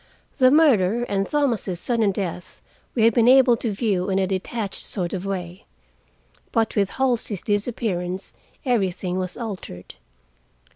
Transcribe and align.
The 0.39 0.49
murder 0.49 1.03
and 1.03 1.29
Thomas' 1.29 1.79
sudden 1.79 2.11
death 2.11 2.59
we 2.95 3.03
had 3.03 3.13
been 3.13 3.27
able 3.27 3.55
to 3.57 3.71
view 3.71 4.09
in 4.09 4.17
a 4.17 4.25
detached 4.25 4.83
sort 4.83 5.13
of 5.13 5.27
way. 5.27 5.65
But 6.51 6.75
with 6.75 6.89
Halsey's 6.97 7.43
disappearance 7.43 8.33
everything 8.65 9.19
was 9.19 9.37
altered. 9.37 9.93